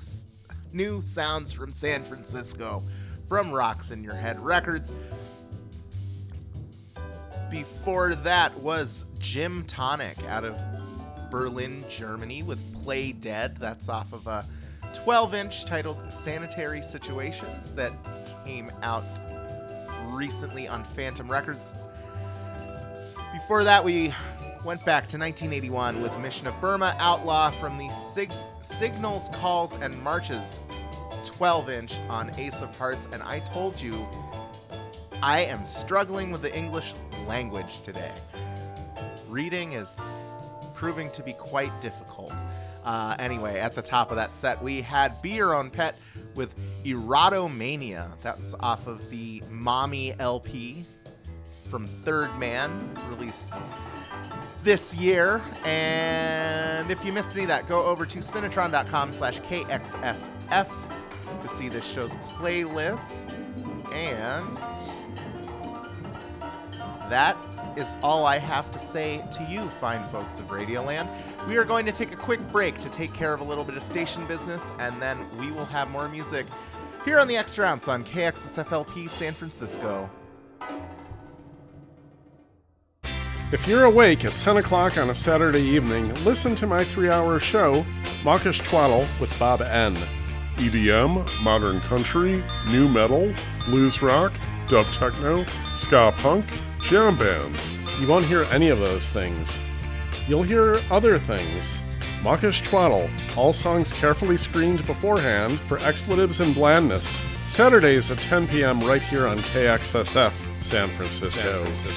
[0.71, 2.81] new sounds from San Francisco
[3.29, 4.95] from Rocks in Your Head Records.
[7.51, 10.59] Before that was Jim Tonic out of
[11.29, 13.55] Berlin, Germany with Play Dead.
[13.57, 14.43] That's off of a
[14.95, 17.91] 12 inch titled Sanitary Situations that
[18.45, 19.03] came out
[20.07, 21.75] recently on Phantom Records.
[23.31, 24.11] Before that, we
[24.65, 29.95] went back to 1981 with Mission of Burma Outlaw from the Sig- Signals, Calls, and
[30.01, 30.63] Marches
[31.25, 33.07] 12 inch on Ace of Hearts.
[33.11, 34.07] And I told you,
[35.21, 36.93] I am struggling with the English
[37.27, 38.13] language today.
[39.27, 40.11] Reading is
[40.73, 42.33] proving to be quite difficult.
[42.85, 45.95] Uh, anyway, at the top of that set, we had Be Your Own Pet
[46.35, 46.55] with
[46.85, 48.11] Erotomania.
[48.23, 50.85] That's off of the Mommy LP
[51.69, 52.71] from Third Man,
[53.09, 53.55] released
[54.63, 55.41] this year.
[55.65, 60.98] And if you missed any of that, go over to spinitron.com slash KXSF
[61.41, 63.35] to see this show's playlist.
[63.93, 64.57] And
[67.09, 67.35] that
[67.75, 71.07] is all I have to say to you, fine folks of Radioland.
[71.47, 73.75] We are going to take a quick break to take care of a little bit
[73.75, 76.45] of station business, and then we will have more music
[77.05, 80.09] here on the Extra Ounce on KXSFLP San Francisco.
[83.51, 87.39] If you're awake at 10 o'clock on a Saturday evening, listen to my three hour
[87.39, 87.83] show,
[88.23, 89.97] Mawkish Twaddle with Bob N.
[90.59, 93.33] EDM, modern country, nu metal,
[93.69, 94.33] blues rock,
[94.67, 96.45] dub techno, ska punk,
[96.79, 97.71] jam bands.
[97.99, 99.63] You won't hear any of those things.
[100.27, 101.81] You'll hear other things.
[102.21, 107.23] Mawkish Twaddle, all songs carefully screened beforehand for expletives and blandness.
[107.45, 108.81] Saturdays at 10 p.m.
[108.81, 111.63] right here on KXSF, San Francisco.
[111.63, 111.91] Hasta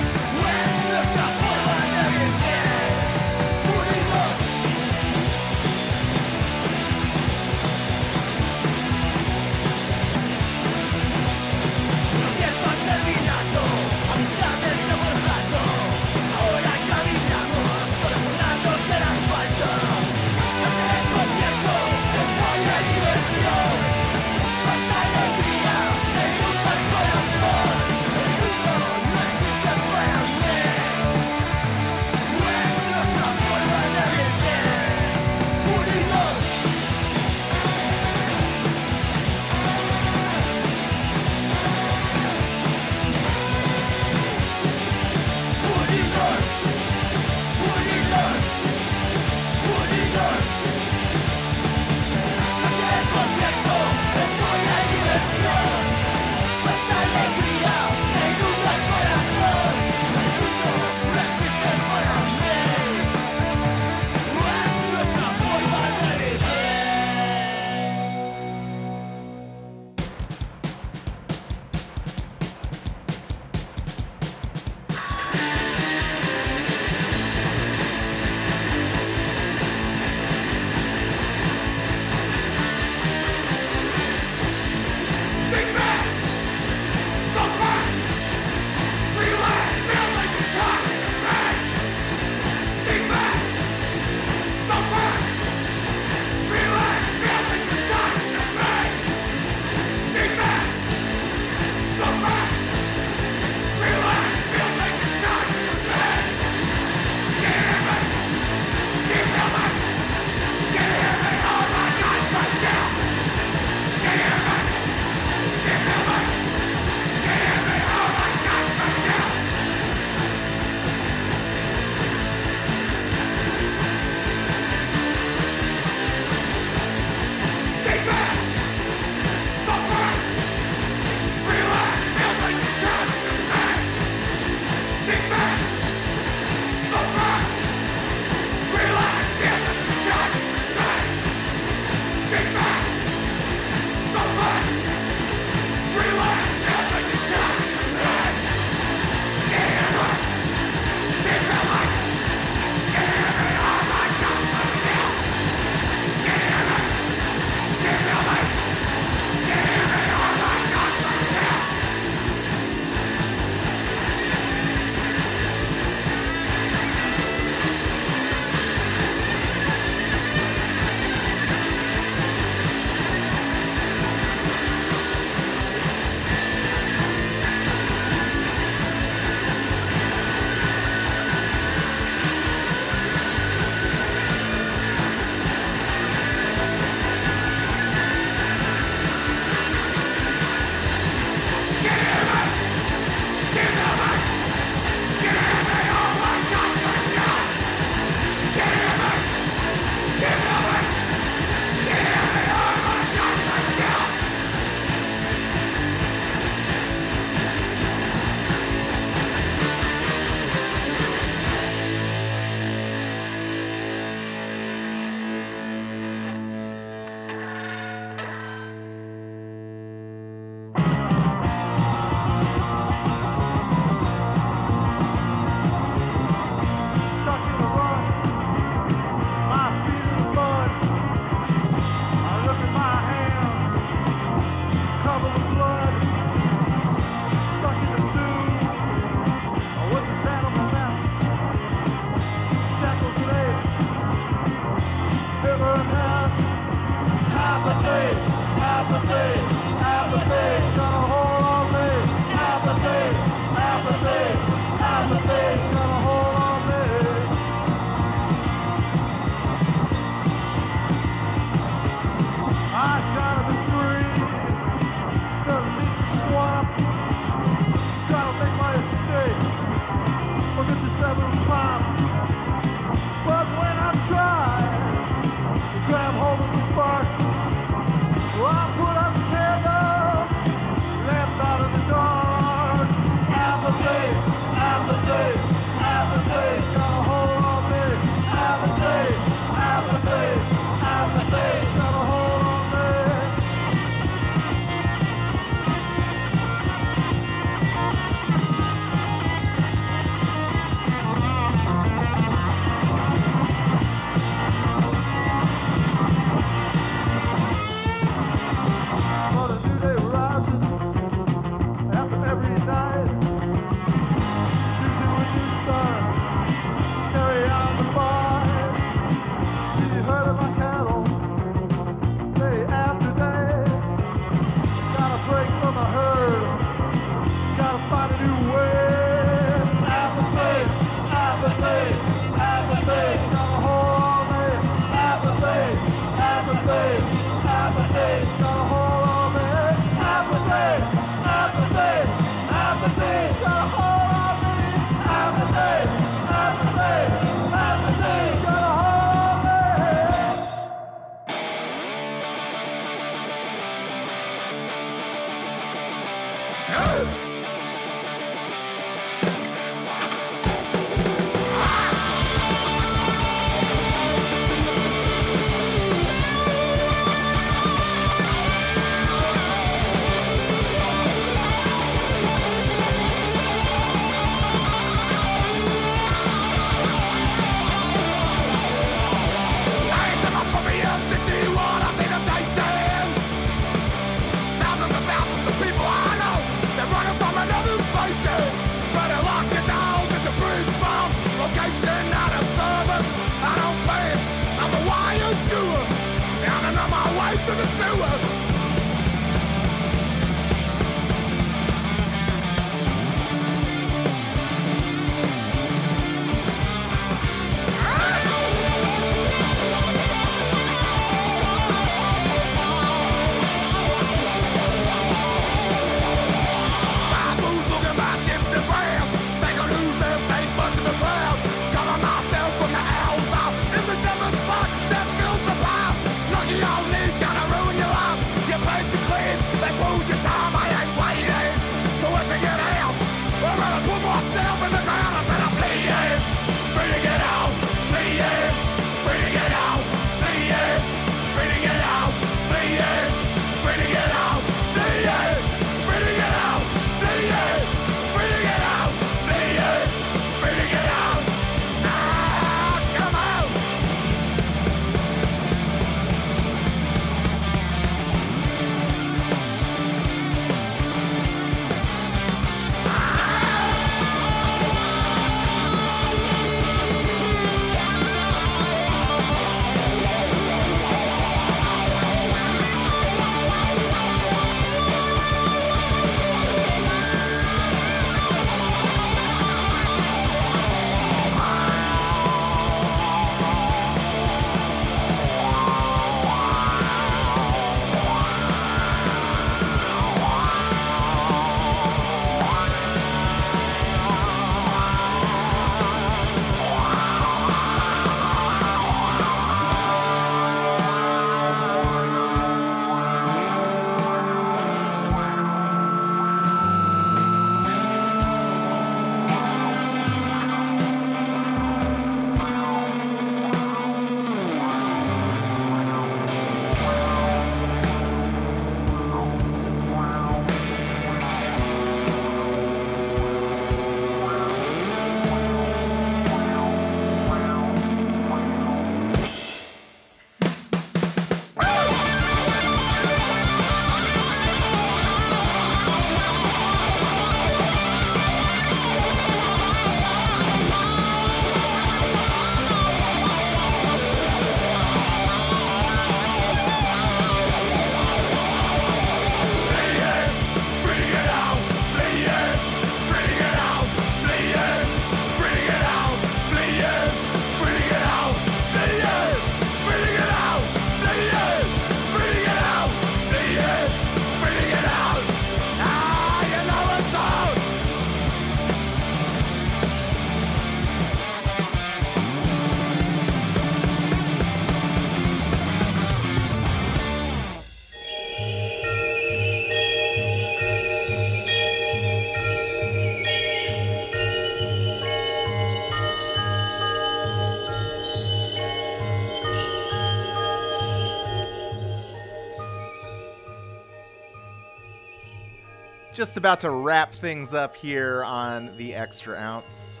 [596.16, 600.00] Just about to wrap things up here on the Extra Ounce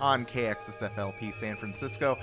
[0.00, 2.16] on KXSFLP San Francisco.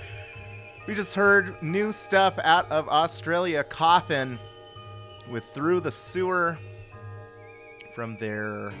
[0.88, 4.36] We just heard new stuff out of Australia, Coffin,
[5.30, 6.58] with Through the Sewer
[7.94, 8.74] from their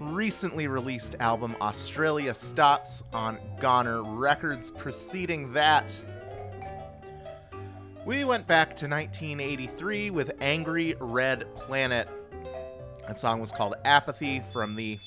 [0.00, 4.70] recently released album Australia Stops on Goner Records.
[4.70, 5.94] Preceding that,
[8.06, 12.08] we went back to 1983 with Angry Red Planet.
[13.08, 14.98] That song was called Apathy from the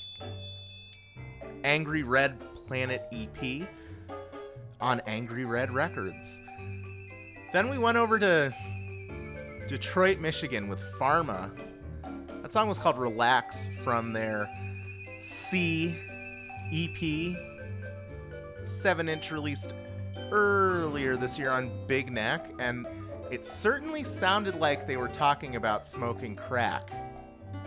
[1.62, 3.68] Angry Red Planet EP
[4.80, 6.42] on Angry Red Records.
[7.52, 8.52] Then we went over to
[9.68, 11.56] Detroit, Michigan with Pharma.
[12.42, 14.52] That song was called Relax from their
[15.22, 15.94] C
[16.72, 17.36] EP,
[18.66, 19.74] 7 inch released
[20.32, 22.84] earlier this year on Big Neck, and
[23.30, 26.90] it certainly sounded like they were talking about smoking crack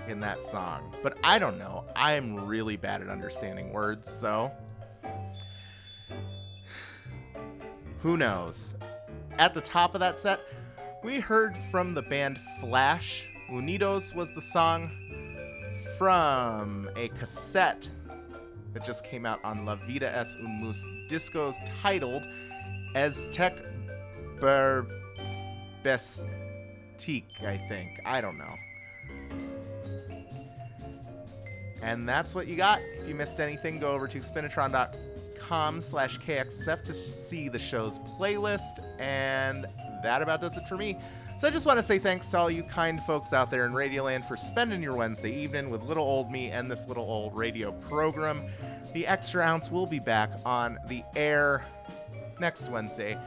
[0.08, 0.96] in that song.
[1.04, 1.86] But I don't know.
[1.96, 4.52] I'm really bad at understanding words, so.
[8.00, 8.76] Who knows?
[9.38, 10.42] At the top of that set,
[11.04, 13.30] we heard from the band Flash.
[13.52, 14.92] Unidos was the song
[15.98, 17.90] from a cassette
[18.74, 22.28] that just came out on La Vida es un Mus Discos titled
[22.96, 23.58] Aztec
[24.40, 24.88] Berbestique,
[27.44, 28.02] I think.
[28.06, 28.56] I don't know.
[31.82, 32.80] And that's what you got.
[33.00, 38.84] If you missed anything, go over to spinitron.com slash KXSF to see the show's playlist.
[39.00, 39.66] And
[40.04, 40.98] that about does it for me.
[41.38, 43.74] So I just want to say thanks to all you kind folks out there in
[43.74, 47.74] Radioland for spending your Wednesday evening with little old me and this little old radio
[47.74, 48.42] program.
[48.94, 51.66] The Extra Ounce will be back on the air
[52.40, 53.18] next Wednesday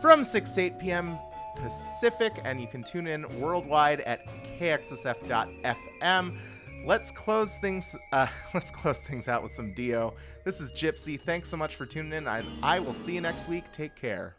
[0.00, 1.18] from 6 to 8 p.m.
[1.56, 4.26] Pacific, and you can tune in worldwide at
[4.58, 6.38] kxsf.fm.
[6.84, 7.96] Let's close things.
[8.12, 10.14] Uh, let's close things out with some Dio.
[10.44, 11.20] This is Gypsy.
[11.20, 12.28] Thanks so much for tuning in.
[12.28, 13.70] I, I will see you next week.
[13.72, 14.36] Take care.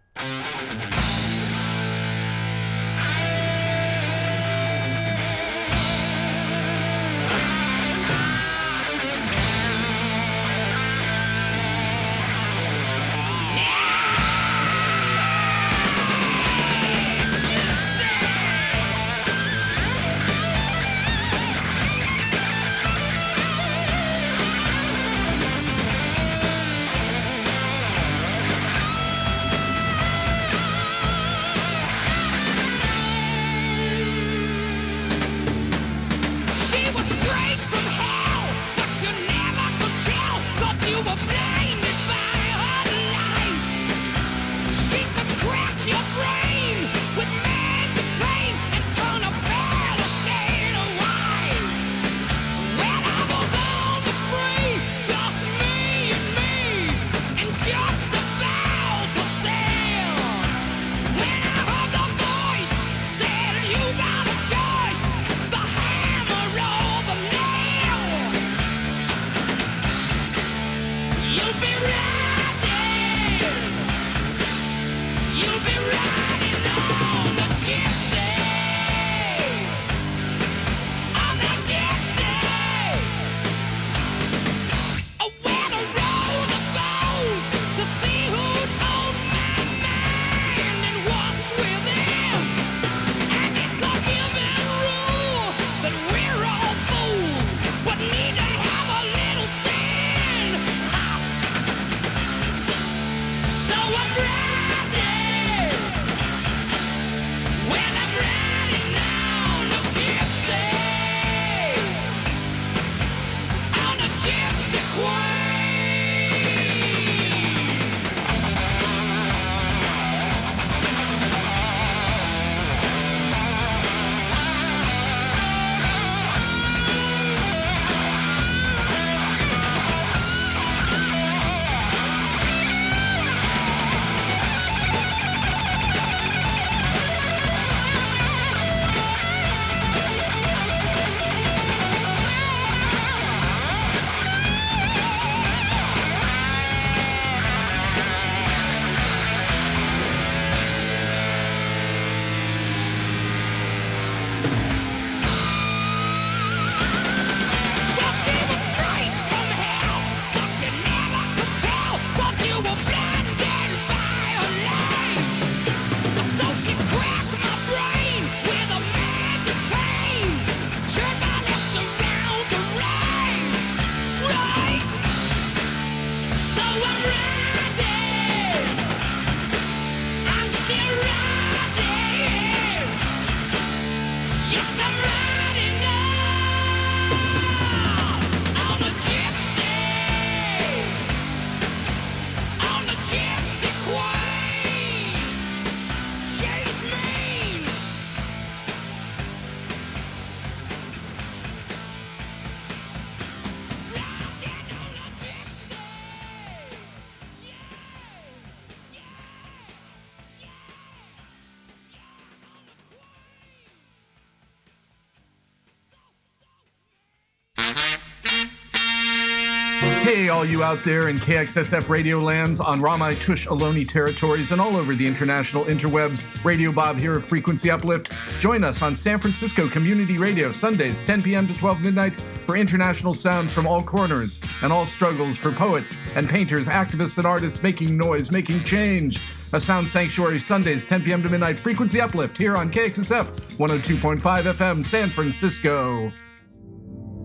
[220.42, 224.96] All you out there in KXSF radio lands on Ramaytush Ohlone territories and all over
[224.96, 228.12] the international interwebs, Radio Bob here of Frequency Uplift.
[228.40, 231.48] Join us on San Francisco Community Radio, Sundays, 10 p.m.
[231.48, 236.28] to 12 midnight, for international sounds from all corners and all struggles for poets and
[236.28, 239.22] painters, activists, and artists making noise, making change.
[239.54, 241.22] A Sound Sanctuary Sundays, 10 p.m.
[241.22, 243.28] to midnight, Frequency Uplift here on KXSF
[243.58, 246.12] 102.5 FM, San Francisco.